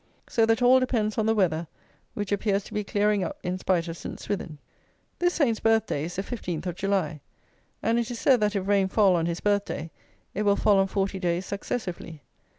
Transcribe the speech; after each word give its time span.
So 0.27 0.47
that 0.47 0.63
all 0.63 0.79
depends 0.79 1.19
on 1.19 1.27
the 1.27 1.35
weather, 1.35 1.67
which 2.15 2.31
appears 2.31 2.63
to 2.63 2.73
be 2.73 2.83
clearing 2.83 3.23
up 3.23 3.37
in 3.43 3.59
spite 3.59 3.87
of 3.87 3.95
Saint 3.95 4.19
Swithin. 4.19 4.57
This 5.19 5.35
Saint's 5.35 5.59
birth 5.59 5.85
day 5.85 6.05
is 6.05 6.15
the 6.15 6.23
15th 6.23 6.65
of 6.65 6.75
July; 6.75 7.21
and 7.83 7.99
it 7.99 8.09
is 8.09 8.17
said 8.17 8.39
that 8.39 8.55
if 8.55 8.67
rain 8.67 8.87
fall 8.87 9.15
on 9.15 9.27
his 9.27 9.41
birth 9.41 9.65
day 9.65 9.91
it 10.33 10.41
will 10.41 10.55
fall 10.55 10.79
on 10.79 10.87
forty 10.87 11.19
days 11.19 11.45
successively. 11.45 12.23